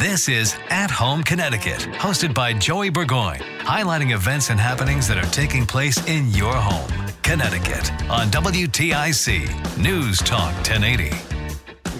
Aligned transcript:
This 0.00 0.30
is 0.30 0.56
At 0.70 0.90
Home 0.92 1.22
Connecticut, 1.22 1.80
hosted 1.98 2.32
by 2.32 2.54
Joey 2.54 2.88
Burgoyne, 2.88 3.40
highlighting 3.58 4.14
events 4.14 4.48
and 4.48 4.58
happenings 4.58 5.06
that 5.08 5.18
are 5.18 5.30
taking 5.30 5.66
place 5.66 6.02
in 6.06 6.30
your 6.30 6.54
home, 6.54 6.90
Connecticut, 7.22 7.92
on 8.08 8.28
WTIC 8.28 9.76
News 9.76 10.16
Talk 10.20 10.54
1080. 10.66 11.29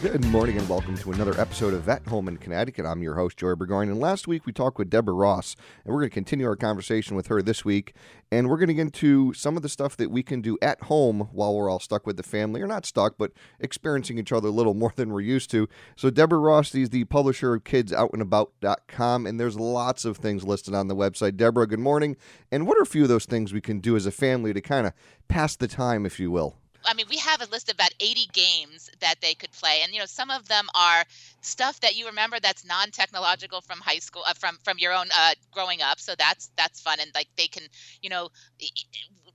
Good 0.03 0.25
morning 0.29 0.57
and 0.57 0.67
welcome 0.67 0.97
to 0.97 1.13
another 1.13 1.39
episode 1.39 1.75
of 1.75 1.87
At 1.87 2.07
Home 2.07 2.27
in 2.27 2.39
Connecticut. 2.39 2.87
I'm 2.87 3.03
your 3.03 3.17
host, 3.17 3.37
Joey 3.37 3.55
Burgoyne. 3.55 3.91
And 3.91 4.01
last 4.01 4.27
week 4.27 4.47
we 4.47 4.53
talked 4.53 4.79
with 4.79 4.89
Deborah 4.89 5.13
Ross, 5.13 5.57
and 5.85 5.93
we're 5.93 6.01
going 6.01 6.09
to 6.09 6.15
continue 6.15 6.47
our 6.47 6.57
conversation 6.57 7.17
with 7.17 7.27
her 7.27 7.43
this 7.43 7.67
week. 7.67 7.95
And 8.33 8.49
we're 8.49 8.57
going 8.57 8.69
to 8.69 8.75
get 8.75 8.81
into 8.81 9.35
some 9.35 9.59
of 9.59 9.63
the 9.63 9.69
stuff 9.69 9.99
that 9.99 10.11
we 10.11 10.23
can 10.23 10.41
do 10.41 10.57
at 10.63 10.85
home 10.85 11.29
while 11.33 11.55
we're 11.55 11.69
all 11.69 11.81
stuck 11.81 12.07
with 12.07 12.17
the 12.17 12.23
family, 12.23 12.63
or 12.63 12.67
not 12.67 12.87
stuck, 12.87 13.19
but 13.19 13.33
experiencing 13.59 14.17
each 14.17 14.33
other 14.33 14.49
a 14.49 14.53
little 14.53 14.73
more 14.83 14.95
than 14.97 15.11
we're 15.11 15.21
used 15.21 15.51
to. 15.51 15.69
So, 15.97 16.09
Deborah 16.09 16.39
Ross 16.39 16.75
is 16.75 16.89
the 16.89 17.05
publisher 17.05 17.55
of 17.55 17.65
KidsOutandAbout.com, 17.65 19.27
and 19.27 19.39
there's 19.39 19.59
lots 19.59 20.07
of 20.07 20.17
things 20.17 20.45
listed 20.45 20.73
on 20.73 20.89
the 20.89 20.97
website. 20.97 21.37
Deborah, 21.37 21.67
good 21.67 21.79
morning. 21.79 22.17
And 22.51 22.67
what 22.67 22.79
are 22.79 22.83
a 22.83 22.87
few 22.87 23.03
of 23.03 23.11
those 23.11 23.27
things 23.27 23.53
we 23.53 23.61
can 23.61 23.81
do 23.81 23.97
as 23.97 24.07
a 24.07 24.11
family 24.11 24.55
to 24.55 24.63
kind 24.63 24.87
of 24.87 24.95
pass 25.29 25.57
the 25.57 25.69
time, 25.69 26.07
if 26.07 26.19
you 26.19 26.31
will? 26.31 26.57
I 26.87 26.95
mean, 26.95 27.07
we 27.09 27.19
have 27.19 27.41
a 27.43 27.47
list 27.47 27.69
of 27.69 27.75
about 27.75 27.93
80 28.01 28.27
games 28.33 28.89
that 29.01 29.17
they 29.21 29.35
could 29.35 29.53
play, 29.53 29.81
and 29.83 29.93
you 29.93 30.01
know, 30.01 30.07
some 30.07 30.31
of 30.31 30.49
them 30.49 30.69
are 30.75 31.05
stuff 31.43 31.81
that 31.81 31.97
you 31.97 32.07
remember 32.07 32.41
that's 32.41 32.65
non-technological 32.65 33.61
from 33.63 33.81
high 33.81 33.99
school, 33.99 34.25
uh, 34.27 34.35
from 34.35 34.59
from 34.65 34.79
your 34.79 34.93
own 34.93 35.09
uh, 35.15 35.35
growing 35.53 35.83
up. 35.83 36.01
So 36.01 36.15
that's 36.19 36.51
that's 36.57 36.81
fun, 36.81 36.99
and 37.01 37.11
like 37.15 37.29
they 37.37 37.49
can, 37.49 37.65
you 38.03 38.11
know, 38.11 38.31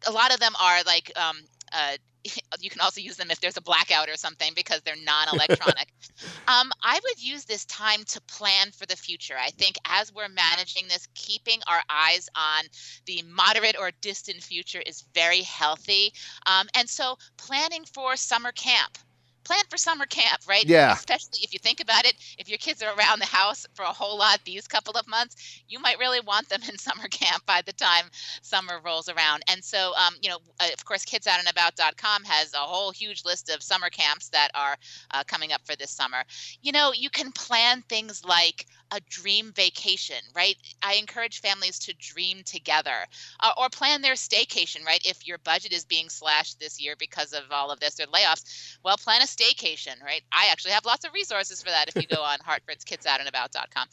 a 0.08 0.12
lot 0.12 0.34
of 0.34 0.40
them 0.40 0.54
are 0.62 0.84
like 0.86 1.12
um, 1.16 1.38
uh, 1.76 1.98
you 2.60 2.70
can 2.70 2.82
also 2.82 3.02
use 3.02 3.18
them 3.18 3.30
if 3.30 3.40
there's 3.40 3.58
a 3.58 3.62
blackout 3.62 4.10
or 4.10 4.16
something 4.16 4.52
because 4.56 4.82
they're 4.82 4.96
non-electronic. 5.04 5.94
um, 6.48 6.72
I 6.82 7.00
would 7.04 7.22
use 7.22 7.46
this 7.46 7.66
time 7.66 8.04
to 8.06 8.22
plan 8.22 8.72
for 8.72 8.86
the 8.86 8.96
future. 8.96 9.36
I 9.40 9.52
think 9.52 9.76
as 9.86 10.14
we're 10.14 10.30
managing 10.30 10.88
this, 10.88 11.08
keeping 11.14 11.60
our 11.68 11.82
eyes 11.90 12.28
on 12.36 12.66
the 13.06 13.24
moderate 13.32 13.78
or 13.80 13.92
distant 14.02 14.42
future 14.42 14.82
is 14.86 15.04
very 15.14 15.42
healthy. 15.42 16.14
Um, 16.46 16.68
and 16.76 16.90
so 16.90 17.18
planning 17.38 17.86
for 17.94 18.16
summer 18.16 18.52
camp 18.52 18.98
plan 19.46 19.64
for 19.70 19.78
summer 19.78 20.06
camp, 20.06 20.42
right? 20.48 20.66
Yeah. 20.66 20.94
Especially 20.94 21.40
if 21.44 21.54
you 21.54 21.60
think 21.60 21.80
about 21.80 22.06
it, 22.06 22.16
if 22.38 22.50
your 22.50 22.58
kids 22.58 22.84
are 22.84 22.94
around 22.98 23.20
the 23.20 23.26
house 23.26 23.66
for 23.74 23.84
a 23.84 23.94
whole 23.94 24.18
lot 24.18 24.40
these 24.44 24.68
couple 24.68 24.94
of 24.94 25.08
months, 25.08 25.62
you 25.70 25.80
might 25.80 26.00
really 26.00 26.20
want 26.20 26.50
them 26.50 26.62
in 26.70 26.78
summer 26.78 27.08
camp 27.08 27.46
by 27.46 27.62
the 27.66 27.74
time 27.74 28.06
summer 28.42 28.80
rolls 28.84 29.08
around. 29.08 29.44
And 29.48 29.64
so, 29.64 29.94
um, 29.96 30.16
you 30.22 30.30
know, 30.30 30.40
uh, 30.60 30.68
of 30.74 30.84
course, 30.84 31.06
kidsoutandAbout.com 31.06 32.24
has 32.26 32.54
a 32.54 32.58
whole 32.58 32.92
huge 32.92 33.24
list 33.24 33.50
of 33.50 33.64
summer 33.64 33.90
camps 33.90 34.30
that 34.30 34.50
are 34.56 34.76
uh, 35.12 35.24
coming 35.26 35.52
up 35.52 35.62
for 35.66 35.76
this 35.76 35.92
summer. 35.92 36.24
You 36.62 36.72
know, 36.72 36.92
you 36.94 37.10
can 37.10 37.32
plan 37.32 37.84
things 37.84 38.26
like 38.26 38.66
a 38.92 39.00
dream 39.10 39.52
vacation, 39.54 40.18
right? 40.36 40.56
I 40.82 40.96
encourage 40.96 41.42
families 41.42 41.80
to 41.80 41.94
dream 42.00 42.44
together 42.44 43.06
uh, 43.40 43.52
or 43.58 43.70
plan 43.70 44.02
their 44.02 44.14
staycation, 44.14 44.86
right? 44.86 45.02
If 45.06 45.28
your 45.28 45.38
budget 45.40 45.74
is 45.74 45.86
being 45.86 46.10
slashed 46.10 46.60
this 46.60 46.82
year 46.82 46.96
because 46.98 47.34
of 47.34 47.44
all 47.52 47.72
of 47.72 47.80
this 47.80 48.00
or 48.00 48.06
layoffs, 48.06 48.78
well, 48.84 48.98
plan 48.98 49.22
a 49.22 49.26
staycation, 49.26 50.02
right? 50.04 50.22
I 50.32 50.48
actually 50.52 50.72
have 50.72 50.86
lots 50.86 51.06
of 51.06 51.14
resources 51.14 51.62
for 51.62 51.70
that 51.70 51.90
if 51.90 51.96
you 51.96 52.08
go 52.08 52.22
on 52.22 52.38
Hartford's 52.44 52.86
kidsoutandAbout.com. 52.86 53.88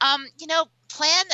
Um, 0.00 0.26
you 0.38 0.46
know, 0.46 0.66
plan 0.88 1.24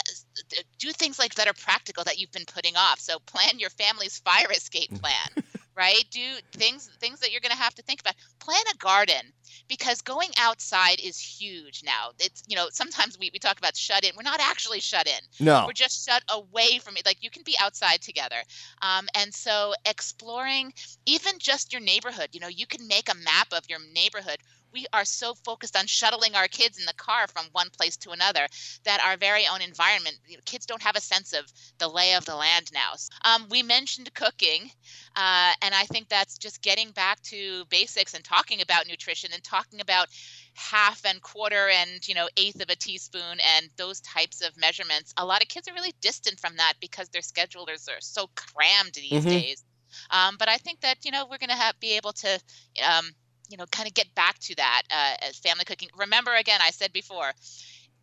do 0.79 0.91
things 0.91 1.19
like 1.19 1.35
that 1.37 1.49
are 1.49 1.55
practical 1.55 2.05
that 2.05 2.19
you've 2.19 2.33
been 2.33 2.45
putting 2.47 2.77
off. 2.77 2.99
So 2.99 3.19
plan 3.27 3.59
your 3.59 3.71
family's 3.71 4.19
fire 4.19 4.51
escape 4.51 4.91
plan. 5.01 5.45
right? 5.77 6.05
Do 6.11 6.37
things 6.53 6.89
things 7.01 7.21
that 7.21 7.33
you're 7.33 7.41
going 7.41 7.51
to 7.51 7.59
have 7.63 7.75
to 7.75 7.83
think 7.83 8.01
about. 8.01 8.15
Plan 8.39 8.63
a 8.73 8.77
garden 8.77 9.33
because 9.69 10.01
going 10.03 10.31
outside 10.39 11.01
is 11.01 11.19
huge 11.19 11.83
now. 11.85 12.11
It's 12.19 12.43
you 12.47 12.57
know 12.57 12.69
sometimes 12.71 13.19
we, 13.19 13.31
we 13.33 13.39
talk 13.39 13.59
about 13.59 13.77
shut 13.77 14.05
in. 14.05 14.13
We're 14.17 14.23
not 14.23 14.41
actually 14.41 14.81
shut 14.81 15.07
in. 15.07 15.45
No, 15.45 15.65
we're 15.67 15.73
just 15.73 16.07
shut 16.07 16.23
away 16.31 16.79
from 16.79 16.97
it. 16.97 17.07
Like 17.07 17.23
you 17.23 17.31
can 17.31 17.43
be 17.45 17.57
outside 17.61 18.01
together, 18.01 18.43
um, 18.83 19.07
and 19.15 19.33
so 19.35 19.75
exploring 19.85 20.73
even 21.07 21.35
just 21.39 21.73
your 21.73 21.83
neighborhood. 21.83 22.29
You 22.33 22.41
know, 22.41 22.49
you 22.49 22.67
can 22.67 22.87
make 22.87 23.09
a 23.11 23.17
map 23.17 23.49
of 23.53 23.65
your 23.69 23.79
neighborhood 23.95 24.39
we 24.75 24.87
are 24.93 25.05
so 25.05 25.35
focused 25.35 25.77
on 25.77 25.87
shuttling 25.87 26.35
our 26.35 26.49
kids 26.49 26.79
in 26.79 26.85
the 26.85 26.95
car 26.95 27.27
from 27.29 27.47
one 27.53 27.71
place 27.71 27.97
to 27.97 28.11
another 28.11 28.47
that 28.85 29.01
our 29.07 29.17
very 29.17 29.47
own 29.47 29.63
environment 29.63 30.17
you 30.27 30.37
know, 30.37 30.43
kids 30.45 30.67
don't 30.67 30.83
have 30.83 30.97
a 30.97 31.01
sense 31.01 31.33
of 31.33 31.51
the 31.79 31.89
lay 31.89 32.15
of 32.15 32.25
the 32.25 32.37
land 32.37 32.71
now. 32.75 32.93
Um, 33.25 33.47
we 33.51 33.63
mentioned 33.63 34.13
cooking 34.15 34.71
uh, 35.17 35.53
and 35.63 35.75
i 35.75 35.85
think 35.85 36.09
that's 36.09 36.37
just 36.37 36.63
getting 36.63 36.91
back 36.91 37.21
to 37.23 37.65
basics 37.71 38.15
and 38.15 38.25
talking 38.25 38.61
about 38.61 38.87
nutrition 38.87 39.31
and 39.33 39.43
talking 39.43 39.81
about 39.81 40.09
half 40.55 41.05
and 41.05 41.21
quarter 41.21 41.69
and 41.69 42.07
you 42.07 42.15
know 42.15 42.29
eighth 42.37 42.63
of 42.63 42.71
a 42.71 42.77
teaspoon 42.77 43.39
and 43.57 43.69
those 43.77 44.01
types 44.01 44.41
of 44.41 44.57
measurements. 44.57 45.13
A 45.17 45.25
lot 45.25 45.43
of 45.43 45.49
kids 45.49 45.69
are 45.69 45.75
really 45.75 45.95
distant 46.01 46.41
from 46.41 46.57
that 46.57 46.75
because 46.81 47.09
their 47.09 47.23
schedulers 47.23 47.89
are 47.89 48.01
so 48.01 48.29
crammed 48.35 48.95
these 48.95 49.21
mm-hmm. 49.21 49.29
days. 49.29 49.65
Um, 50.11 50.37
but 50.39 50.49
I 50.49 50.57
think 50.57 50.81
that 50.81 51.05
you 51.05 51.11
know 51.11 51.27
we're 51.29 51.39
going 51.39 51.51
to 51.51 51.75
be 51.81 51.97
able 51.97 52.13
to 52.13 52.41
um, 52.89 53.11
you 53.55 53.59
know, 53.59 53.67
kind 53.71 53.87
of 53.87 53.95
get 53.95 54.13
back 54.17 54.37
to 54.41 54.57
that 54.57 54.83
uh, 54.91 55.29
as 55.29 55.39
family 55.39 55.65
cooking. 55.65 55.89
Remember, 55.97 56.35
again, 56.35 56.59
I 56.61 56.73
said 56.73 56.93
before, 56.93 57.31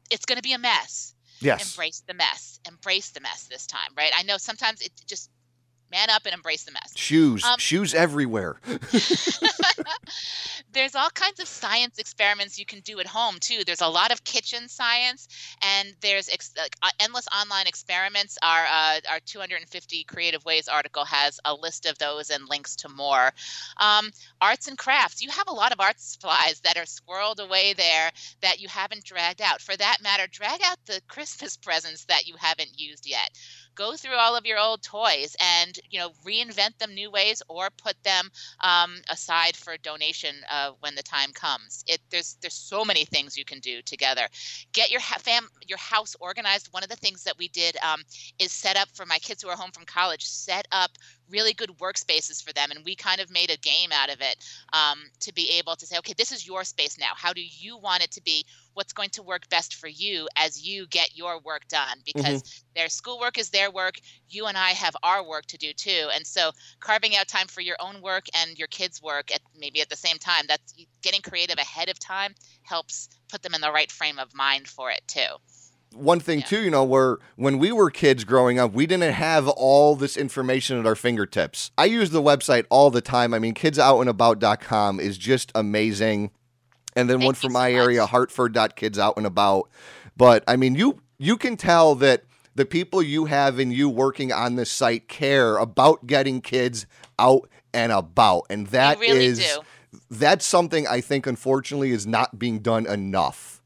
it's 0.09 0.25
going 0.25 0.38
to 0.38 0.41
be 0.41 0.53
a 0.53 0.57
mess. 0.57 1.13
Yes. 1.41 1.75
Embrace 1.75 2.03
the 2.07 2.13
mess. 2.13 2.57
Embrace 2.66 3.09
the 3.09 3.19
mess 3.19 3.47
this 3.50 3.67
time, 3.67 3.90
right? 3.97 4.13
I 4.17 4.23
know 4.23 4.38
sometimes 4.38 4.79
it 4.79 4.94
just 5.06 5.29
man 5.91 6.09
up 6.09 6.25
and 6.25 6.34
embrace 6.34 6.63
the 6.63 6.72
mess. 6.72 6.94
Shoes, 6.96 7.44
um, 7.44 7.59
shoes 7.59 7.94
everywhere. 7.94 8.56
there's 10.74 10.96
all 10.96 11.09
kinds 11.09 11.40
of 11.40 11.47
science 11.47 12.00
experiments 12.00 12.57
you 12.57 12.66
can 12.66 12.79
do 12.81 13.00
at 13.00 13.07
home 13.07 13.38
too. 13.40 13.63
There's 13.66 13.81
a 13.81 13.88
lot 13.88 14.12
of 14.12 14.24
kitchen 14.24 14.68
science, 14.68 15.28
and 15.62 15.94
there's 16.02 16.29
ex- 16.29 16.53
like, 16.57 16.75
uh, 16.81 16.90
endless 17.00 17.28
online 17.28 17.68
experiments. 17.68 18.38
Our 18.41 18.66
uh, 18.66 19.00
our 19.09 19.19
250 19.25 20.03
creative 20.06 20.44
ways 20.46 20.68
article 20.68 21.06
has 21.06 21.40
a 21.46 21.53
list 21.53 21.85
of 21.85 21.97
those 21.97 22.29
and 22.29 22.47
links 22.50 22.75
to 22.78 22.90
more. 22.90 23.31
Um, 23.78 24.12
arts 24.40 24.68
and 24.68 24.78
crafts. 24.78 25.22
You 25.22 25.29
have 25.29 25.47
a 25.47 25.53
lot 25.53 25.72
of 25.72 25.79
art 25.79 26.00
supplies 26.00 26.62
that 26.62 26.78
are 26.78 26.84
squirreled 26.84 27.40
away 27.40 27.73
there 27.73 28.12
that 28.41 28.59
you 28.59 28.68
haven't 28.68 29.03
dragged 29.03 29.41
out. 29.41 29.61
For 29.61 29.76
that 29.76 29.97
matter, 30.02 30.28
drag 30.28 30.61
out 30.64 30.78
the 30.85 31.02
Christmas 31.08 31.58
presents 31.61 32.05
that 32.05 32.28
you 32.28 32.35
haven't 32.38 32.79
used 32.79 33.08
yet 33.08 33.29
go 33.76 33.96
through 33.96 34.16
all 34.16 34.35
of 34.35 34.46
your 34.46 34.59
old 34.59 34.82
toys 34.82 35.35
and 35.40 35.79
you 35.90 36.00
know 36.00 36.09
reinvent 36.26 36.78
them 36.78 36.94
new 36.94 37.12
ways 37.12 37.41
or 37.47 37.70
put 37.78 37.96
them 38.03 38.29
um, 38.62 38.96
aside 39.09 39.56
for 39.56 39.78
donation 39.78 40.35
uh, 40.50 40.72
when 40.79 40.96
the 40.96 41.03
time 41.03 41.32
comes. 41.34 41.84
It 41.88 42.00
there's 42.09 42.38
there's 42.41 42.53
so 42.56 42.84
many 42.85 43.06
things 43.06 43.38
you 43.38 43.46
can 43.46 43.59
do 43.59 43.82
together. 43.82 44.28
Get 44.73 44.91
your 44.91 45.02
ha- 45.02 45.20
fam 45.20 45.47
your 45.68 45.78
house 45.78 46.16
organized. 46.20 46.70
One 46.72 46.84
of 46.84 46.90
the 46.90 46.96
things 46.96 47.23
that 47.23 47.38
we 47.38 47.47
did 47.50 47.78
um, 47.78 48.02
is 48.40 48.52
set 48.52 48.78
up 48.78 48.90
for 48.94 49.06
my 49.06 49.18
kids 49.20 49.41
who 49.44 49.50
are 49.50 49.58
home 49.58 49.72
from 49.72 49.85
college. 49.85 50.26
Set 50.26 50.67
up 50.72 50.91
really 51.31 51.53
good 51.53 51.72
workspaces 51.79 52.43
for 52.43 52.53
them. 52.53 52.72
And 52.72 52.83
we 52.85 52.95
kind 52.95 53.22
of 53.22 53.31
made 53.31 53.49
a 53.49 53.57
game 53.57 53.91
out 53.91 54.09
of 54.09 54.22
it 54.22 54.35
um, 54.73 54.99
to 55.22 55.33
be 55.33 55.57
able 55.57 55.75
to 55.75 55.85
say, 55.85 55.97
okay, 55.99 56.13
this 56.17 56.31
is 56.31 56.45
your 56.45 56.63
space 56.63 56.97
now. 56.99 57.11
How 57.16 57.33
do 57.33 57.41
you 57.41 57.78
want 57.78 58.03
it 58.03 58.11
to 58.11 58.22
be? 58.22 58.45
What's 58.73 58.93
going 58.93 59.09
to 59.11 59.23
work 59.23 59.49
best 59.49 59.75
for 59.75 59.87
you 59.87 60.28
as 60.35 60.66
you 60.66 60.87
get 60.87 61.17
your 61.17 61.39
work 61.39 61.67
done? 61.67 61.97
Because 62.05 62.43
mm-hmm. 62.43 62.67
their 62.75 62.89
schoolwork 62.89 63.37
is 63.37 63.49
their 63.49 63.72
work. 63.72 63.95
You 64.29 64.45
and 64.45 64.57
I 64.57 64.72
have 64.72 64.95
our 65.03 65.28
work 65.28 65.45
to 65.47 65.57
do 65.57 65.73
too. 65.73 66.09
And 66.13 66.25
so 66.25 66.51
carving 66.79 67.16
out 67.16 67.28
time 67.28 67.47
for 67.47 67.61
your 67.61 67.78
own 67.79 68.01
work 68.01 68.25
and 68.33 68.57
your 68.57 68.67
kids' 68.67 69.01
work 69.01 69.33
at 69.33 69.41
maybe 69.57 69.81
at 69.81 69.89
the 69.89 69.95
same 69.95 70.17
time, 70.17 70.45
that's 70.47 70.73
getting 71.01 71.22
creative 71.22 71.57
ahead 71.57 71.89
of 71.89 71.99
time 71.99 72.35
helps 72.63 73.09
put 73.29 73.41
them 73.41 73.53
in 73.53 73.61
the 73.61 73.72
right 73.72 73.91
frame 73.91 74.19
of 74.19 74.33
mind 74.33 74.67
for 74.67 74.91
it 74.91 75.01
too 75.07 75.35
one 75.93 76.20
thing 76.20 76.40
yeah. 76.40 76.46
too, 76.46 76.61
you 76.64 76.72
know, 76.72 76.84
where 76.84 77.17
when 77.35 77.58
we 77.59 77.72
were 77.72 77.91
kids 77.91 78.23
growing 78.23 78.59
up, 78.59 78.73
we 78.73 78.85
didn't 78.85 79.14
have 79.14 79.47
all 79.47 79.96
this 79.96 80.17
information 80.17 80.79
at 80.79 80.85
our 80.85 80.96
fingertips. 80.96 81.72
I 81.78 81.85
use 81.85 82.11
the 82.11 82.22
website 82.22 82.66
all 82.70 82.90
the 82.90 83.02
time. 83.02 83.34
I 83.34 83.40
mean, 83.40 83.53
kidsoutandabout.com 83.53 84.99
is 84.99 85.17
just 85.17 85.52
amazing. 85.53 86.32
And 86.96 87.09
then 87.09 87.20
Thank 87.20 87.26
one 87.26 87.35
from 87.35 87.53
my 87.53 87.72
so 87.72 87.78
area, 87.78 88.05
hartford.kidsoutandAbout. 88.05 89.64
But 90.17 90.43
I 90.47 90.55
mean, 90.55 90.76
you 90.76 91.02
you 91.17 91.38
can 91.38 91.55
tell 91.55 91.96
that 91.96 92.23
the 92.55 92.66
people 92.66 93.02
you 93.02 93.26
have 93.26 93.59
and 93.59 93.73
you 93.73 93.90
working 93.90 94.32
on 94.32 94.55
this 94.55 94.72
site 94.72 95.08
care 95.08 95.58
about 95.58 96.08
getting 96.08 96.41
kids 96.41 96.85
out 97.17 97.49
and 97.73 97.91
about. 97.91 98.46
And 98.49 98.67
that 98.67 98.99
really 98.99 99.26
is 99.26 99.40
do. 99.40 99.61
that's 100.09 100.46
something 100.46 100.88
I 100.88 101.02
think 101.02 101.28
unfortunately 101.28 101.91
is 101.91 102.05
not 102.05 102.38
being 102.38 102.59
done 102.59 102.85
enough. 102.85 103.60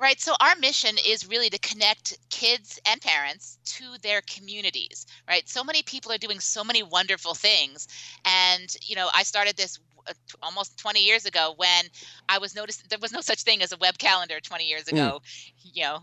Right. 0.00 0.18
So 0.18 0.34
our 0.40 0.56
mission 0.56 0.96
is 1.06 1.28
really 1.28 1.50
to 1.50 1.58
connect 1.58 2.16
kids 2.30 2.80
and 2.86 3.02
parents 3.02 3.58
to 3.76 3.84
their 4.02 4.22
communities, 4.22 5.06
right? 5.28 5.46
So 5.46 5.62
many 5.62 5.82
people 5.82 6.10
are 6.10 6.16
doing 6.16 6.40
so 6.40 6.64
many 6.64 6.82
wonderful 6.82 7.34
things. 7.34 7.86
And, 8.24 8.74
you 8.82 8.96
know, 8.96 9.10
I 9.14 9.24
started 9.24 9.58
this 9.58 9.78
uh, 10.08 10.14
almost 10.42 10.78
20 10.78 11.00
years 11.00 11.26
ago 11.26 11.52
when 11.56 11.84
I 12.28 12.38
was 12.38 12.54
noticing 12.54 12.86
there 12.88 12.98
was 13.00 13.12
no 13.12 13.20
such 13.20 13.42
thing 13.42 13.62
as 13.62 13.72
a 13.72 13.76
web 13.76 13.98
calendar 13.98 14.40
20 14.40 14.64
years 14.64 14.88
hmm. 14.88 14.96
ago, 14.96 15.20
mm. 15.22 15.70
you 15.74 15.82
know, 15.82 16.00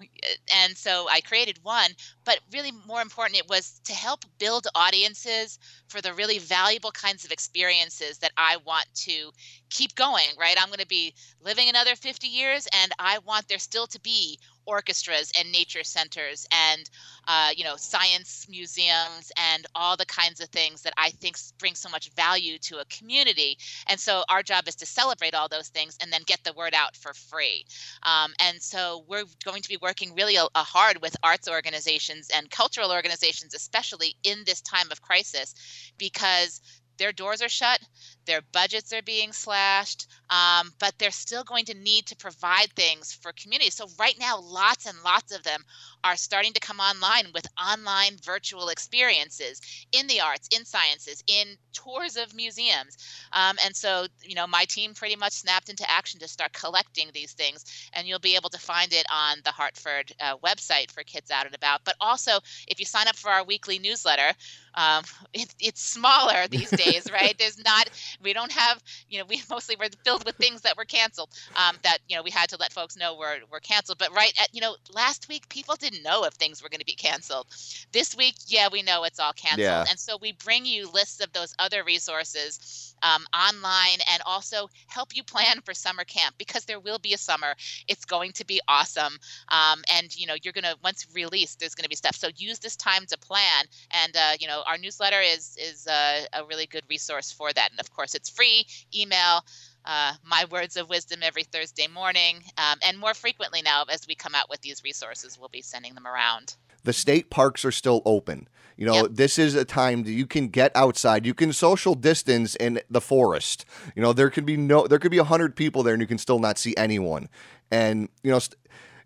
and 0.54 0.78
so 0.78 1.08
I 1.10 1.22
created 1.22 1.60
one. 1.64 1.92
But 2.24 2.40
really, 2.54 2.72
more 2.86 3.02
important, 3.02 3.40
it 3.40 3.50
was 3.50 3.82
to 3.86 3.94
help 3.94 4.26
build 4.38 4.68
audiences 4.76 5.60
for 5.88 6.02
the 6.02 6.14
really 6.14 6.40
valuable 6.40 6.92
kinds 6.92 7.26
of 7.26 7.32
experiences 7.32 8.20
that 8.20 8.32
I 8.38 8.58
want 8.66 8.86
to 8.96 9.32
keep 9.70 9.96
going, 9.96 10.28
right? 10.40 10.58
I'm 10.60 10.68
going 10.68 10.80
to 10.80 10.88
be 10.88 11.14
living 11.42 11.70
another 11.70 11.96
50 11.96 12.28
years, 12.28 12.68
and 12.74 12.92
I 13.00 13.20
want 13.20 13.48
there 13.48 13.60
still 13.60 13.87
to 13.88 14.00
be 14.02 14.40
orchestras 14.66 15.32
and 15.40 15.52
nature 15.52 15.84
centers 15.84 16.46
and 16.52 16.90
uh, 17.28 17.50
you 17.56 17.64
know 17.64 17.76
science 17.78 18.46
museums 18.50 19.32
and 19.38 19.66
all 19.76 19.96
the 19.96 20.06
kinds 20.06 20.42
of 20.42 20.50
things 20.50 20.82
that 20.82 20.94
i 20.98 21.10
think 21.10 21.38
bring 21.60 21.76
so 21.76 21.90
much 21.90 22.10
value 22.16 22.58
to 22.60 22.80
a 22.80 22.86
community. 22.86 23.58
And 23.88 24.00
so 24.00 24.24
our 24.30 24.44
job 24.44 24.68
is 24.68 24.76
to 24.78 24.86
celebrate 24.86 25.34
all 25.34 25.48
those 25.48 25.70
things 25.70 25.98
and 26.02 26.12
then 26.12 26.22
get 26.26 26.44
the 26.44 26.54
word 26.54 26.74
out 26.74 26.96
for 26.96 27.14
free. 27.14 27.66
Um, 28.04 28.34
and 28.40 28.62
so 28.62 29.04
we're 29.08 29.26
going 29.44 29.62
to 29.62 29.70
be 29.70 29.78
working 29.82 30.14
really 30.16 30.36
a, 30.36 30.46
a 30.56 30.64
hard 30.64 31.02
with 31.02 31.16
arts 31.24 31.48
organizations 31.48 32.30
and 32.34 32.50
cultural 32.50 32.92
organizations 32.92 33.54
especially 33.54 34.16
in 34.24 34.44
this 34.46 34.62
time 34.62 34.92
of 34.92 35.02
crisis 35.02 35.54
because 35.98 36.62
their 36.98 37.12
doors 37.12 37.42
are 37.42 37.50
shut, 37.50 37.80
their 38.28 38.42
budgets 38.52 38.94
are 38.94 39.02
being 39.02 39.32
slashed, 39.32 40.08
um, 40.30 40.72
but 40.80 40.94
they're 41.00 41.10
still 41.12 41.44
going 41.44 41.66
to 41.66 41.74
need 41.74 42.06
to 42.08 42.16
provide 42.16 42.72
things 42.74 43.14
for 43.14 43.32
communities. 43.32 43.74
So, 43.74 43.88
right 43.98 44.16
now, 44.20 44.40
lots 44.40 44.86
and 44.86 44.98
lots 45.04 45.36
of 45.36 45.42
them 45.44 45.64
are 46.04 46.16
starting 46.16 46.54
to 46.54 46.60
come 46.60 46.80
online 46.80 47.28
with 47.34 47.48
online 47.60 48.18
virtual 48.24 48.70
experiences 48.70 49.60
in 49.92 50.08
the 50.08 50.22
arts, 50.22 50.48
in 50.56 50.64
sciences, 50.66 51.24
in 51.28 51.58
tours 51.74 52.18
of 52.18 52.36
museums. 52.36 52.98
Um, 53.34 53.58
and 53.66 53.76
so, 53.76 54.08
you 54.24 54.36
know, 54.36 54.48
my 54.48 54.66
team 54.66 54.94
pretty 54.94 55.16
much 55.16 55.34
snapped 55.34 55.70
into 55.70 55.90
action 55.90 56.20
to 56.20 56.28
start 56.28 56.54
collecting 56.54 57.10
these 57.14 57.34
things. 57.34 57.66
And 57.94 58.08
you'll 58.08 58.20
be 58.20 58.36
able 58.36 58.50
to 58.50 58.60
find 58.60 58.94
it 58.94 59.06
on 59.12 59.38
the 59.44 59.52
Hartford 59.52 60.14
uh, 60.20 60.38
website 60.38 60.92
for 60.92 61.04
Kids 61.04 61.32
Out 61.32 61.46
and 61.46 61.56
About. 61.56 61.82
But 61.84 61.96
also, 62.00 62.40
if 62.68 62.80
you 62.80 62.86
sign 62.86 63.08
up 63.08 63.16
for 63.16 63.30
our 63.32 63.44
weekly 63.44 63.80
newsletter, 63.80 64.34
um, 64.76 65.04
it, 65.34 65.54
it's 65.60 65.82
smaller 65.82 66.48
these 66.48 66.70
days, 66.70 67.08
right? 67.12 67.36
There's 67.38 67.64
not, 67.64 67.90
we 68.22 68.34
don't 68.34 68.52
have, 68.52 68.82
you 69.10 69.20
know, 69.20 69.26
we 69.26 69.42
mostly 69.50 69.76
were 69.76 69.88
filled 70.04 70.26
with 70.26 70.36
things 70.36 70.62
that 70.62 70.78
were 70.78 70.86
canceled 70.86 71.30
um, 71.56 71.76
that, 71.84 72.00
you 72.08 72.16
know, 72.16 72.24
we 72.24 72.32
had 72.32 72.50
to 72.50 72.58
let 72.58 72.72
folks 72.72 72.98
know 72.98 73.16
were, 73.16 73.38
were 73.52 73.60
canceled. 73.60 73.98
But 73.98 74.14
right 74.16 74.34
at, 74.42 74.54
you 74.54 74.62
know, 74.62 74.76
last 74.94 75.28
week, 75.30 75.50
people 75.50 75.76
didn't 75.76 76.04
know 76.04 76.24
if 76.26 76.34
things 76.34 76.62
were 76.62 76.70
going 76.70 76.80
to 76.80 76.86
be 76.86 76.96
canceled. 76.96 77.48
This 77.92 78.16
week, 78.16 78.36
yeah, 78.48 78.68
we 78.72 78.82
know 78.82 79.04
it's 79.04 79.20
all 79.20 79.34
canceled. 79.34 79.62
Yeah. 79.62 79.86
And 79.90 80.00
so 80.00 80.18
we 80.22 80.34
bring 80.34 80.66
you 80.66 80.90
lists 80.92 81.22
of 81.24 81.32
those 81.34 81.54
other 81.60 81.84
resources 81.84 82.96
um, 83.04 83.26
online 83.34 84.00
and 84.12 84.17
also 84.38 84.70
help 84.86 85.16
you 85.16 85.24
plan 85.24 85.62
for 85.66 85.74
summer 85.74 86.04
camp 86.04 86.36
because 86.38 86.66
there 86.66 86.80
will 86.80 87.00
be 87.00 87.14
a 87.14 87.18
summer. 87.18 87.56
It's 87.88 88.06
going 88.06 88.34
to 88.34 88.46
be 88.46 88.62
awesome. 88.68 89.14
Um, 89.50 89.80
and, 89.96 90.16
you 90.16 90.28
know, 90.28 90.36
you're 90.44 90.54
going 90.54 90.70
to, 90.72 90.76
once 90.84 91.08
released, 91.14 91.60
there's 91.60 91.74
going 91.74 91.90
to 91.90 91.90
be 91.90 91.96
stuff. 91.96 92.16
So 92.16 92.28
use 92.36 92.60
this 92.60 92.76
time 92.76 93.06
to 93.08 93.18
plan. 93.18 93.66
And, 93.90 94.16
uh, 94.16 94.34
you 94.40 94.48
know, 94.48 94.62
our 94.68 94.78
newsletter 94.78 95.22
is, 95.22 95.58
is 95.58 95.88
uh, 95.88 96.26
a 96.34 96.46
really 96.46 96.68
good 96.68 96.84
resource 96.88 97.32
for 97.32 97.52
that. 97.52 97.72
And 97.72 97.80
of 97.80 97.90
course, 97.92 98.14
it's 98.14 98.30
free, 98.30 98.68
email. 98.94 99.44
Uh, 99.86 100.14
my 100.24 100.46
words 100.52 100.78
of 100.78 100.90
wisdom 100.90 101.22
every 101.24 101.44
Thursday 101.44 101.88
morning. 101.88 102.44
Um, 102.58 102.78
and 102.86 103.00
more 103.00 103.16
frequently 103.16 103.62
now, 103.64 103.86
as 103.90 104.06
we 104.08 104.16
come 104.16 104.36
out 104.36 104.50
with 104.50 104.62
these 104.62 104.84
resources, 104.84 105.40
we'll 105.40 105.50
be 105.50 105.62
sending 105.64 105.96
them 105.96 106.06
around. 106.06 106.56
The 106.84 106.94
state 106.94 107.30
parks 107.30 107.66
are 107.66 107.72
still 107.72 108.02
open. 108.06 108.48
You 108.78 108.86
know, 108.86 108.94
yep. 108.94 109.08
this 109.12 109.40
is 109.40 109.56
a 109.56 109.66
time 109.66 110.04
that 110.04 110.12
you 110.12 110.28
can 110.28 110.50
get 110.50 110.72
outside. 110.76 111.26
You 111.26 111.34
can 111.34 111.52
social 111.52 111.96
distance 111.96 112.56
in 112.56 112.80
the 112.90 113.02
forest. 113.02 113.66
You 113.96 114.04
know, 114.04 114.14
there 114.14 114.30
could 114.30 114.46
be 114.46 114.56
no, 114.56 114.88
there 114.88 115.00
could 115.00 115.12
be 115.12 115.18
a 115.18 115.24
hundred 115.24 115.56
people 115.56 115.82
there, 115.82 115.94
and 115.94 116.02
you 116.02 116.08
can 116.08 116.20
still 116.20 116.40
not 116.40 116.60
see 116.60 116.76
anyone. 116.78 117.28
And 117.72 118.10
you 118.22 118.32
know, 118.32 118.40
st- 118.40 118.56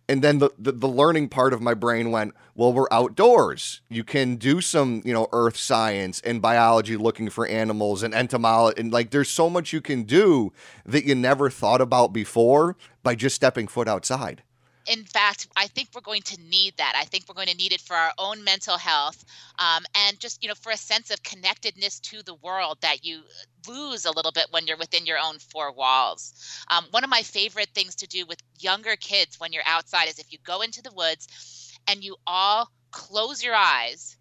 and 0.10 0.22
then 0.22 0.40
the, 0.40 0.50
the, 0.60 0.74
the 0.74 0.90
learning 0.90 1.30
part 1.30 1.54
of 1.54 1.62
my 1.62 1.74
brain 1.74 2.12
went, 2.12 2.34
well, 2.54 2.74
we're 2.74 2.88
outdoors. 2.92 3.80
You 3.88 4.04
can 4.04 4.36
do 4.36 4.60
some, 4.60 5.02
you 5.06 5.14
know, 5.14 5.30
earth 5.32 5.56
science 5.56 6.20
and 6.26 6.42
biology, 6.42 6.98
looking 6.98 7.30
for 7.30 7.48
animals 7.48 8.04
and 8.04 8.14
entomology, 8.14 8.82
and 8.82 8.92
like 8.92 9.12
there's 9.12 9.30
so 9.30 9.50
much 9.50 9.72
you 9.72 9.80
can 9.80 10.04
do 10.04 10.52
that 10.86 11.06
you 11.06 11.16
never 11.16 11.50
thought 11.50 11.80
about 11.80 12.12
before 12.12 12.76
by 13.04 13.16
just 13.16 13.38
stepping 13.38 13.68
foot 13.68 13.88
outside 13.88 14.44
in 14.88 15.04
fact, 15.04 15.48
I 15.56 15.68
think 15.68 15.90
we're 15.94 16.02
going 16.02 16.22
to 16.24 16.42
need 16.42 16.76
that. 16.78 16.94
I 16.96 17.06
think 17.06 17.26
we're 17.28 17.36
going 17.36 17.48
to 17.48 17.56
need 17.56 17.72
it 17.72 17.82
for 17.82 17.96
our 17.96 18.12
own 18.18 18.44
mental 18.44 18.78
health 18.78 19.24
um, 19.60 19.84
and 19.96 20.20
just, 20.20 20.42
you 20.42 20.50
know, 20.50 20.56
for 20.56 20.72
a 20.72 20.78
sense 20.78 21.12
of 21.12 21.22
connectedness 21.24 22.00
to 22.00 22.24
the 22.24 22.36
world 22.36 22.78
that 22.82 23.06
you 23.06 23.22
lose 23.68 24.06
a 24.06 24.12
little 24.12 24.32
bit 24.32 24.48
when 24.52 24.68
you're 24.68 24.78
within 24.78 25.06
your 25.06 25.18
own 25.20 25.38
four 25.40 25.72
walls. 25.72 26.34
Um, 26.70 26.86
one 26.92 27.04
of 27.04 27.10
my 27.10 27.22
favorite 27.22 27.70
things 27.74 27.96
to 27.96 28.08
do 28.08 28.26
with 28.26 28.40
younger 28.60 28.96
kids 28.96 29.40
when 29.40 29.54
you're 29.54 29.64
outside 29.66 30.08
is 30.08 30.20
if 30.20 30.32
you 30.32 30.40
go 30.44 30.62
into 30.62 30.82
the 30.82 30.94
woods 30.96 31.78
and 31.88 32.04
you 32.04 32.16
all 32.26 32.70
close 32.92 33.44
your 33.44 33.56
eyes 33.56 34.18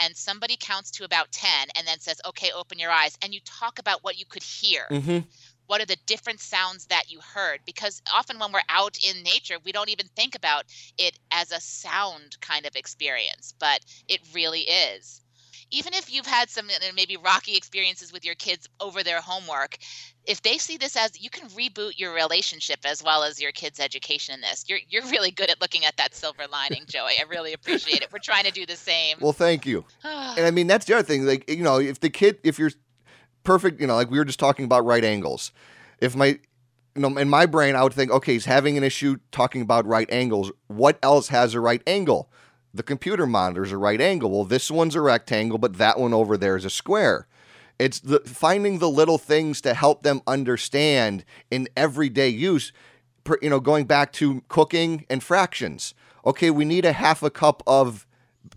and 0.00 0.16
somebody 0.16 0.56
counts 0.58 0.90
to 0.90 1.04
about 1.04 1.30
10 1.32 1.50
and 1.76 1.86
then 1.86 1.98
says, 2.00 2.20
okay, 2.26 2.50
open 2.54 2.78
your 2.78 2.90
eyes, 2.90 3.16
and 3.22 3.34
you 3.34 3.40
talk 3.44 3.78
about 3.78 4.02
what 4.02 4.18
you 4.18 4.24
could 4.24 4.42
hear. 4.42 4.86
Mm-hmm 4.90 5.18
what 5.66 5.80
are 5.80 5.86
the 5.86 5.96
different 6.06 6.40
sounds 6.40 6.86
that 6.86 7.10
you 7.10 7.20
heard? 7.20 7.60
Because 7.64 8.02
often 8.12 8.38
when 8.38 8.52
we're 8.52 8.60
out 8.68 8.96
in 8.98 9.22
nature 9.22 9.56
we 9.64 9.72
don't 9.72 9.90
even 9.90 10.06
think 10.16 10.34
about 10.34 10.64
it 10.98 11.18
as 11.30 11.52
a 11.52 11.60
sound 11.60 12.36
kind 12.40 12.66
of 12.66 12.76
experience 12.76 13.54
but 13.58 13.80
it 14.08 14.20
really 14.34 14.60
is. 14.60 15.20
Even 15.70 15.94
if 15.94 16.12
you've 16.12 16.26
had 16.26 16.50
some 16.50 16.66
uh, 16.66 16.92
maybe 16.94 17.16
rocky 17.16 17.56
experiences 17.56 18.12
with 18.12 18.26
your 18.26 18.34
kids 18.34 18.68
over 18.80 19.02
their 19.02 19.22
homework 19.22 19.78
if 20.24 20.42
they 20.42 20.58
see 20.58 20.76
this 20.76 20.96
as 20.96 21.20
you 21.20 21.30
can 21.30 21.48
reboot 21.48 21.98
your 21.98 22.14
relationship 22.14 22.78
as 22.84 23.02
well 23.02 23.22
as 23.24 23.40
your 23.40 23.52
kids 23.52 23.80
education 23.80 24.34
in 24.34 24.40
this. 24.40 24.64
You're 24.68 24.78
you're 24.88 25.04
really 25.06 25.30
good 25.30 25.50
at 25.50 25.60
looking 25.60 25.84
at 25.84 25.96
that 25.96 26.14
silver 26.14 26.44
lining 26.50 26.84
joey. 26.88 27.14
I 27.18 27.24
really 27.28 27.52
appreciate 27.52 28.02
it. 28.02 28.12
We're 28.12 28.20
trying 28.20 28.44
to 28.44 28.52
do 28.52 28.64
the 28.66 28.76
same. 28.76 29.16
Well 29.20 29.32
thank 29.32 29.66
you. 29.66 29.84
And 30.32 30.46
i 30.46 30.50
mean 30.50 30.66
that's 30.66 30.86
the 30.86 30.94
other 30.94 31.02
thing 31.02 31.26
like 31.26 31.48
you 31.50 31.62
know 31.62 31.78
if 31.78 32.00
the 32.00 32.08
kid 32.08 32.38
if 32.42 32.58
you're 32.58 32.70
perfect, 33.44 33.80
you 33.80 33.86
know, 33.86 33.94
like 33.94 34.10
we 34.10 34.18
were 34.18 34.24
just 34.24 34.40
talking 34.40 34.64
about 34.64 34.84
right 34.84 35.04
angles. 35.04 35.52
If 36.00 36.16
my 36.16 36.38
you 36.94 37.00
know, 37.00 37.16
in 37.16 37.28
my 37.28 37.46
brain, 37.46 37.74
I 37.74 37.82
would 37.82 37.94
think, 37.94 38.10
okay, 38.10 38.34
he's 38.34 38.44
having 38.44 38.76
an 38.76 38.84
issue 38.84 39.16
talking 39.30 39.62
about 39.62 39.86
right 39.86 40.10
angles. 40.10 40.52
What 40.66 40.98
else 41.02 41.28
has 41.28 41.54
a 41.54 41.60
right 41.60 41.82
angle? 41.86 42.30
The 42.74 42.82
computer 42.82 43.26
monitor's 43.26 43.72
a 43.72 43.78
right 43.78 44.00
angle. 44.00 44.30
Well, 44.30 44.44
this 44.44 44.70
one's 44.70 44.94
a 44.94 45.00
rectangle, 45.00 45.58
but 45.58 45.78
that 45.78 45.98
one 45.98 46.12
over 46.12 46.36
there 46.36 46.56
is 46.56 46.64
a 46.64 46.70
square. 46.70 47.26
It's 47.78 48.00
the 48.00 48.20
finding 48.20 48.78
the 48.78 48.90
little 48.90 49.18
things 49.18 49.60
to 49.62 49.74
help 49.74 50.02
them 50.02 50.20
understand 50.26 51.24
in 51.50 51.68
everyday 51.76 52.28
use. 52.28 52.72
You 53.40 53.50
know, 53.50 53.60
going 53.60 53.86
back 53.86 54.12
to 54.14 54.42
cooking 54.48 55.06
and 55.08 55.22
fractions. 55.22 55.94
Okay, 56.26 56.50
we 56.50 56.64
need 56.64 56.84
a 56.84 56.92
half 56.92 57.22
a 57.22 57.30
cup 57.30 57.62
of 57.66 58.06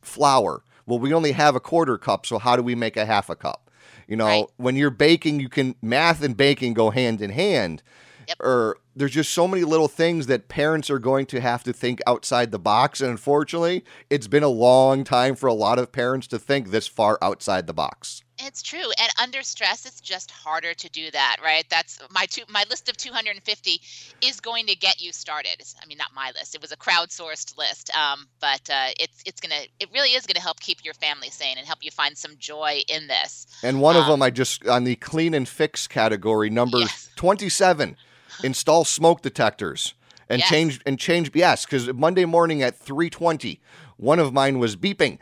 flour. 0.02 0.64
Well, 0.86 1.00
we 1.00 1.14
only 1.14 1.32
have 1.32 1.56
a 1.56 1.60
quarter 1.60 1.98
cup, 1.98 2.26
so 2.26 2.38
how 2.38 2.56
do 2.56 2.64
we 2.64 2.76
make 2.76 2.98
a 2.98 3.06
half 3.06 3.30
a 3.30 3.36
cup? 3.36 3.65
You 4.08 4.16
know, 4.16 4.26
right. 4.26 4.46
when 4.58 4.76
you're 4.76 4.90
baking, 4.90 5.40
you 5.40 5.50
can 5.50 5.76
math 5.82 6.24
and 6.24 6.36
baking 6.36 6.74
go 6.74 6.90
hand 6.90 7.22
in 7.22 7.32
hand. 7.32 7.82
Yep. 8.28 8.38
Or 8.40 8.78
there's 8.96 9.12
just 9.12 9.34
so 9.34 9.48
many 9.48 9.64
little 9.64 9.88
things 9.88 10.28
that 10.28 10.48
parents 10.48 10.90
are 10.90 11.00
going 11.00 11.26
to 11.28 11.42
have 11.42 11.64
to 11.64 11.74
think 11.74 12.02
outside 12.08 12.52
the 12.52 12.60
box. 12.60 13.02
And 13.02 13.12
unfortunately, 13.12 13.84
it's 14.10 14.28
been 14.28 14.44
a 14.44 14.50
long 14.50 15.04
time 15.04 15.36
for 15.36 15.48
a 15.48 15.54
lot 15.54 15.80
of 15.80 15.92
parents 15.92 16.28
to 16.28 16.40
think 16.40 16.72
this 16.72 16.88
far 16.88 17.20
outside 17.22 17.68
the 17.68 17.74
box. 17.74 18.24
It's 18.38 18.62
true. 18.62 18.92
And 19.00 19.12
under 19.22 19.42
stress, 19.44 19.86
it's 19.86 20.02
just 20.02 20.30
harder 20.30 20.74
to 20.74 20.90
do 20.90 21.10
that, 21.12 21.38
right? 21.44 21.66
That's 21.70 22.00
my 22.12 22.26
two 22.26 22.44
my 22.50 22.66
list 22.70 22.90
of 22.90 22.98
250 22.98 23.82
is 24.22 24.40
going 24.42 24.66
to 24.68 24.76
get 24.76 25.02
you 25.02 25.14
started. 25.14 25.62
I 25.82 25.86
mean, 25.86 25.98
not 25.98 26.10
my 26.14 26.32
list. 26.38 26.54
It 26.54 26.62
was 26.62 26.72
a 26.72 26.78
crowdsourced 26.78 27.58
list. 27.58 27.96
Um, 27.96 28.28
but 28.42 28.70
uh, 28.70 28.90
it's 29.00 29.22
it's 29.26 29.40
gonna 29.40 29.62
it 29.80 29.90
really 29.94 30.10
is 30.10 30.26
gonna 30.26 30.42
help 30.42 30.60
keep 30.60 30.84
your 30.84 30.94
family 30.96 31.30
sane 31.30 31.58
and 31.58 31.66
help 31.66 31.80
you 31.82 31.92
find 31.92 32.18
some 32.18 32.34
joy 32.38 32.82
in 32.90 33.08
this. 33.08 33.48
And 33.64 33.80
one 33.80 33.96
Um, 33.96 34.02
of 34.02 34.08
them 34.08 34.22
I 34.22 34.30
just 34.32 34.68
on 34.68 34.84
the 34.84 34.96
clean 34.98 35.34
and 35.34 35.48
fix 35.48 35.88
category, 35.88 36.50
number 36.50 36.80
Yes. 36.80 37.10
27, 37.16 37.96
install 38.44 38.84
smoke 38.86 39.22
detectors 39.22 39.94
and 40.30 40.40
Yes. 40.40 40.50
change 40.50 40.82
and 40.86 41.00
change 41.00 41.32
yes, 41.34 41.66
cuz 41.66 41.92
Monday 41.94 42.26
morning 42.26 42.62
at 42.62 42.78
3:20, 42.78 43.60
one 43.98 44.20
of 44.20 44.34
mine 44.34 44.60
was 44.60 44.76
beeping. 44.76 45.20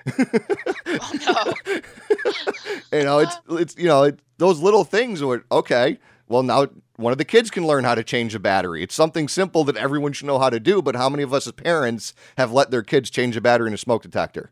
Oh 0.87 1.53
no. 2.91 2.97
you 2.97 3.03
know, 3.03 3.19
it's 3.19 3.37
it's 3.49 3.77
you 3.77 3.85
know, 3.87 4.03
it, 4.03 4.19
those 4.37 4.59
little 4.59 4.83
things 4.83 5.21
were 5.21 5.43
okay. 5.51 5.99
Well, 6.27 6.43
now 6.43 6.67
one 6.95 7.11
of 7.11 7.17
the 7.17 7.25
kids 7.25 7.49
can 7.51 7.65
learn 7.67 7.83
how 7.83 7.95
to 7.95 8.03
change 8.03 8.33
a 8.35 8.39
battery. 8.39 8.83
It's 8.83 8.95
something 8.95 9.27
simple 9.27 9.63
that 9.65 9.77
everyone 9.77 10.13
should 10.13 10.27
know 10.27 10.39
how 10.39 10.49
to 10.49 10.59
do, 10.59 10.81
but 10.81 10.95
how 10.95 11.09
many 11.09 11.23
of 11.23 11.33
us 11.33 11.47
as 11.47 11.53
parents 11.53 12.13
have 12.37 12.51
let 12.51 12.71
their 12.71 12.83
kids 12.83 13.09
change 13.09 13.35
a 13.35 13.41
battery 13.41 13.67
in 13.67 13.73
a 13.73 13.77
smoke 13.77 14.03
detector? 14.03 14.51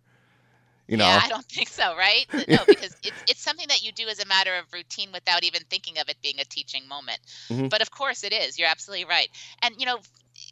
You 0.87 0.97
know. 0.97 1.05
Yeah, 1.05 1.21
I 1.23 1.29
don't 1.29 1.45
think 1.45 1.69
so, 1.69 1.95
right? 1.95 2.25
No, 2.33 2.57
because 2.67 2.95
it's 3.03 3.23
it's 3.27 3.41
something 3.41 3.67
that 3.69 3.83
you 3.83 3.91
do 3.91 4.07
as 4.07 4.19
a 4.19 4.27
matter 4.27 4.55
of 4.55 4.65
routine 4.73 5.09
without 5.13 5.43
even 5.43 5.61
thinking 5.69 5.97
of 5.99 6.09
it 6.09 6.17
being 6.21 6.39
a 6.39 6.45
teaching 6.45 6.87
moment. 6.87 7.19
Mhm. 7.49 7.69
But 7.69 7.81
of 7.81 7.91
course 7.91 8.23
it 8.23 8.33
is. 8.33 8.59
You're 8.59 8.67
absolutely 8.67 9.05
right. 9.05 9.29
And 9.61 9.75
you 9.79 9.85
know, 9.85 9.99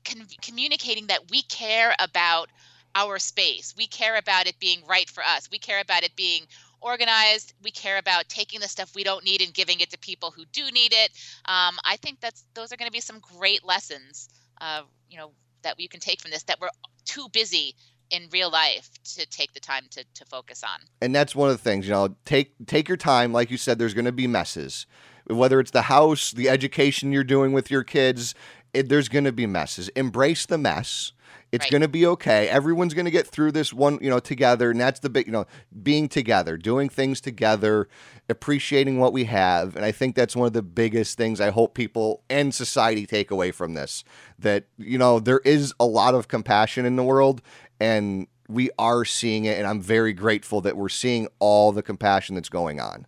con- 0.06 0.28
communicating 0.42 1.08
that 1.08 1.30
we 1.30 1.42
care 1.44 1.94
about 2.00 2.50
our 2.96 3.20
space. 3.20 3.74
We 3.78 3.88
care 3.88 4.18
about 4.18 4.48
it 4.48 4.60
being 4.60 4.82
right 4.88 5.10
for 5.10 5.24
us. 5.24 5.50
We 5.52 5.60
care 5.60 5.82
about 5.82 6.04
it 6.04 6.16
being 6.16 6.44
organized. 6.82 7.54
We 7.64 7.72
care 7.72 7.98
about 7.98 8.30
taking 8.30 8.60
the 8.60 8.68
stuff 8.68 8.96
we 8.96 9.04
don't 9.04 9.24
need 9.24 9.42
and 9.42 9.54
giving 9.54 9.80
it 9.80 9.92
to 9.92 10.00
people 10.00 10.32
who 10.32 10.46
do 10.52 10.64
need 10.72 10.94
it. 10.94 11.12
Um, 11.46 11.78
I 11.84 11.98
think 12.02 12.20
that's 12.20 12.46
those 12.54 12.72
are 12.72 12.78
going 12.78 12.88
to 12.88 12.94
be 12.94 13.02
some 13.02 13.20
great 13.20 13.66
lessons. 13.66 14.30
Uh, 14.62 14.82
you 15.10 15.18
know 15.18 15.32
that 15.62 15.80
you 15.80 15.90
can 15.90 16.00
take 16.00 16.22
from 16.22 16.32
this 16.32 16.44
that 16.44 16.60
we're 16.62 16.70
too 17.06 17.28
busy 17.34 17.76
in 18.10 18.28
real 18.32 18.50
life 18.50 18.90
to 19.04 19.26
take 19.28 19.54
the 19.54 19.60
time 19.60 19.84
to, 19.92 20.04
to 20.16 20.26
focus 20.26 20.64
on. 20.64 20.80
and 21.02 21.14
that's 21.14 21.36
one 21.36 21.50
of 21.50 21.56
the 21.56 21.64
things 21.64 21.86
you 21.86 21.94
know 21.94 22.16
take 22.26 22.54
take 22.66 22.88
your 22.88 22.98
time 22.98 23.32
like 23.32 23.52
you 23.52 23.58
said 23.58 23.78
there's 23.78 23.94
going 23.94 24.06
to 24.06 24.12
be 24.12 24.28
messes 24.28 24.86
whether 25.28 25.60
it's 25.60 25.72
the 25.72 25.84
house 25.84 26.32
the 26.32 26.50
education 26.50 27.12
you're 27.12 27.24
doing 27.24 27.52
with 27.52 27.70
your 27.70 27.84
kids 27.84 28.34
it, 28.74 28.90
there's 28.90 29.10
going 29.10 29.26
to 29.26 29.32
be 29.32 29.46
messes. 29.46 29.90
Embrace 29.90 30.46
the 30.46 30.58
mess. 30.58 31.12
It's 31.52 31.66
Right. 31.66 31.72
going 31.72 31.82
to 31.82 31.88
be 31.88 32.06
okay. 32.06 32.48
Everyone's 32.48 32.94
going 32.94 33.06
to 33.06 33.12
get 33.12 33.26
through 33.26 33.52
this 33.54 33.74
one 33.74 33.98
you 34.02 34.10
know 34.10 34.20
together 34.20 34.70
and 34.70 34.80
that's 34.80 35.00
the 35.00 35.10
big 35.10 35.26
you 35.26 35.32
know 35.32 35.46
being 35.82 36.08
together 36.08 36.58
doing 36.58 36.90
things 36.90 37.20
together 37.20 37.88
appreciating 38.30 39.00
what 39.00 39.12
we 39.14 39.24
have 39.24 39.76
and 39.76 39.84
i 39.84 39.92
think 39.92 40.16
that's 40.16 40.36
one 40.36 40.46
of 40.46 40.54
the 40.54 40.62
biggest 40.62 41.18
things 41.18 41.42
i 41.42 41.50
hope 41.50 41.74
people 41.74 42.22
and 42.30 42.54
society 42.54 43.06
take 43.08 43.32
away 43.32 43.52
from 43.52 43.74
this 43.74 44.04
that 44.38 44.66
you 44.78 44.98
know 44.98 45.20
there 45.20 45.42
is 45.44 45.74
a 45.80 45.86
lot 45.86 46.14
of 46.14 46.28
compassion 46.28 46.86
in 46.86 46.96
the 46.96 47.04
world 47.04 47.42
and 47.80 48.28
we 48.48 48.70
are 48.78 49.04
seeing 49.04 49.46
it 49.46 49.58
and 49.58 49.66
i'm 49.66 49.82
very 49.82 50.14
grateful 50.14 50.62
that 50.62 50.78
we're 50.78 50.90
seeing 50.90 51.28
all 51.40 51.72
the 51.72 51.82
compassion 51.82 52.36
that's 52.36 52.50
going 52.50 52.80
on 52.80 53.08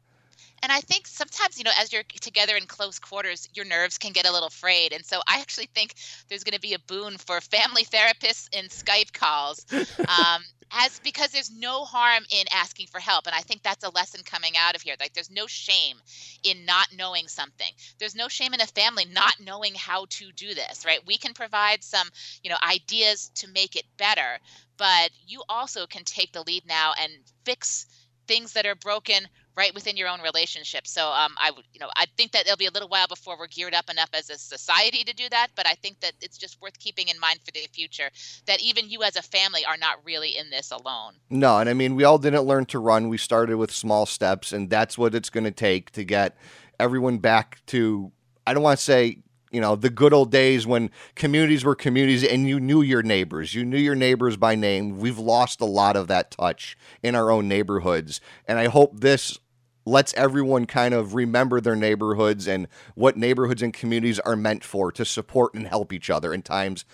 And 0.63 0.71
I 0.71 0.81
think 0.81 1.07
sometimes, 1.07 1.57
you 1.57 1.63
know, 1.63 1.71
as 1.79 1.91
you're 1.91 2.03
together 2.03 2.55
in 2.55 2.65
close 2.67 2.99
quarters, 2.99 3.49
your 3.53 3.65
nerves 3.65 3.97
can 3.97 4.11
get 4.11 4.27
a 4.27 4.31
little 4.31 4.49
frayed. 4.49 4.93
And 4.93 5.05
so 5.05 5.21
I 5.27 5.39
actually 5.39 5.69
think 5.73 5.95
there's 6.29 6.43
going 6.43 6.55
to 6.55 6.61
be 6.61 6.73
a 6.73 6.79
boon 6.79 7.17
for 7.17 7.41
family 7.41 7.83
therapists 7.91 8.47
in 8.51 8.65
Skype 8.65 9.13
calls. 9.13 9.65
Um, 10.07 10.43
as 10.71 10.99
because 10.99 11.31
there's 11.31 11.51
no 11.51 11.83
harm 11.83 12.23
in 12.31 12.45
asking 12.53 12.87
for 12.87 12.99
help 12.99 13.27
and 13.27 13.35
i 13.35 13.41
think 13.41 13.61
that's 13.61 13.83
a 13.83 13.89
lesson 13.89 14.21
coming 14.23 14.53
out 14.57 14.75
of 14.75 14.81
here 14.81 14.95
like 14.99 15.13
there's 15.13 15.31
no 15.31 15.47
shame 15.47 15.97
in 16.43 16.65
not 16.65 16.87
knowing 16.95 17.27
something 17.27 17.71
there's 17.99 18.15
no 18.15 18.27
shame 18.27 18.53
in 18.53 18.61
a 18.61 18.67
family 18.67 19.05
not 19.11 19.33
knowing 19.43 19.73
how 19.75 20.05
to 20.09 20.31
do 20.31 20.53
this 20.53 20.85
right 20.85 21.05
we 21.05 21.17
can 21.17 21.33
provide 21.33 21.83
some 21.83 22.07
you 22.43 22.49
know 22.49 22.57
ideas 22.67 23.31
to 23.35 23.49
make 23.49 23.75
it 23.75 23.85
better 23.97 24.39
but 24.77 25.11
you 25.27 25.43
also 25.49 25.85
can 25.85 26.03
take 26.03 26.31
the 26.31 26.43
lead 26.43 26.65
now 26.65 26.93
and 26.99 27.11
fix 27.43 27.85
things 28.31 28.53
that 28.53 28.65
are 28.65 28.75
broken 28.75 29.27
right 29.57 29.73
within 29.73 29.97
your 29.97 30.07
own 30.07 30.21
relationship. 30.21 30.87
So 30.87 31.09
um, 31.09 31.33
I 31.37 31.51
would, 31.51 31.65
you 31.73 31.81
know, 31.81 31.89
I 31.97 32.05
think 32.15 32.31
that 32.31 32.45
it'll 32.45 32.55
be 32.55 32.67
a 32.67 32.71
little 32.71 32.87
while 32.87 33.07
before 33.07 33.37
we're 33.37 33.47
geared 33.47 33.73
up 33.73 33.89
enough 33.89 34.09
as 34.13 34.29
a 34.29 34.37
society 34.37 35.03
to 35.03 35.13
do 35.13 35.27
that. 35.31 35.47
But 35.57 35.67
I 35.67 35.73
think 35.73 35.99
that 35.99 36.13
it's 36.21 36.37
just 36.37 36.61
worth 36.61 36.79
keeping 36.79 37.09
in 37.09 37.19
mind 37.19 37.39
for 37.43 37.51
the 37.51 37.67
future 37.73 38.09
that 38.45 38.61
even 38.61 38.89
you 38.89 39.03
as 39.03 39.17
a 39.17 39.21
family 39.21 39.65
are 39.65 39.75
not 39.75 39.97
really 40.05 40.37
in 40.37 40.49
this 40.49 40.71
alone. 40.71 41.15
No, 41.29 41.59
and 41.59 41.69
I 41.69 41.73
mean, 41.73 41.97
we 41.97 42.05
all 42.05 42.17
didn't 42.17 42.43
learn 42.43 42.65
to 42.67 42.79
run. 42.79 43.09
We 43.09 43.17
started 43.17 43.57
with 43.57 43.73
small 43.73 44.05
steps, 44.05 44.53
and 44.53 44.69
that's 44.69 44.97
what 44.97 45.13
it's 45.13 45.29
going 45.29 45.43
to 45.43 45.51
take 45.51 45.91
to 45.91 46.05
get 46.05 46.37
everyone 46.79 47.17
back 47.17 47.59
to, 47.67 48.13
I 48.47 48.53
don't 48.53 48.63
want 48.63 48.79
to 48.79 48.85
say, 48.85 49.17
you 49.51 49.59
know, 49.59 49.75
the 49.75 49.89
good 49.89 50.13
old 50.13 50.31
days 50.31 50.65
when 50.65 50.89
communities 51.15 51.65
were 51.65 51.75
communities 51.75 52.23
and 52.23 52.47
you 52.47 52.59
knew 52.59 52.81
your 52.81 53.03
neighbors. 53.03 53.53
You 53.53 53.65
knew 53.65 53.77
your 53.77 53.95
neighbors 53.95 54.37
by 54.37 54.55
name. 54.55 54.97
We've 54.97 55.19
lost 55.19 55.59
a 55.59 55.65
lot 55.65 55.97
of 55.97 56.07
that 56.07 56.31
touch 56.31 56.77
in 57.03 57.15
our 57.15 57.29
own 57.29 57.47
neighborhoods. 57.47 58.21
And 58.47 58.57
I 58.57 58.67
hope 58.67 59.01
this 59.01 59.37
lets 59.85 60.13
everyone 60.13 60.65
kind 60.65 60.93
of 60.93 61.15
remember 61.15 61.59
their 61.59 61.75
neighborhoods 61.75 62.47
and 62.47 62.67
what 62.95 63.17
neighborhoods 63.17 63.61
and 63.61 63.73
communities 63.73 64.19
are 64.19 64.35
meant 64.35 64.63
for 64.63 64.91
to 64.91 65.03
support 65.03 65.53
and 65.53 65.67
help 65.67 65.91
each 65.91 66.09
other 66.09 66.33
in 66.33 66.41
times 66.41 66.85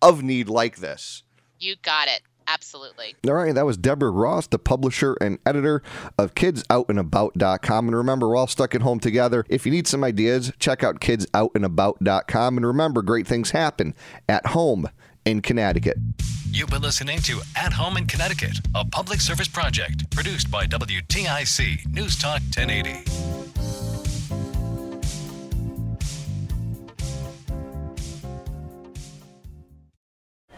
of 0.00 0.22
need 0.22 0.48
like 0.48 0.76
this. 0.76 1.24
You 1.58 1.74
got 1.82 2.08
it. 2.08 2.22
Absolutely. 2.48 3.14
All 3.26 3.34
right, 3.34 3.54
that 3.54 3.66
was 3.66 3.76
Deborah 3.76 4.10
Ross, 4.10 4.46
the 4.46 4.58
publisher 4.58 5.16
and 5.20 5.38
editor 5.44 5.82
of 6.18 6.34
kidsoutandabout.com. 6.34 7.88
And 7.88 7.96
remember, 7.96 8.28
we're 8.28 8.36
all 8.36 8.46
stuck 8.46 8.74
at 8.74 8.82
home 8.82 9.00
together. 9.00 9.44
If 9.48 9.66
you 9.66 9.72
need 9.72 9.86
some 9.86 10.04
ideas, 10.04 10.52
check 10.58 10.84
out 10.84 11.00
kidsoutandabout.com. 11.00 12.56
And 12.56 12.66
remember, 12.66 13.02
great 13.02 13.26
things 13.26 13.50
happen 13.50 13.94
at 14.28 14.46
home 14.48 14.88
in 15.24 15.42
Connecticut. 15.42 15.98
You've 16.50 16.70
been 16.70 16.82
listening 16.82 17.18
to 17.22 17.40
At 17.56 17.72
Home 17.74 17.96
in 17.96 18.06
Connecticut, 18.06 18.60
a 18.74 18.84
public 18.84 19.20
service 19.20 19.48
project 19.48 20.10
produced 20.10 20.50
by 20.50 20.66
WTIC 20.66 21.92
News 21.92 22.16
Talk 22.16 22.40
1080. 22.56 23.35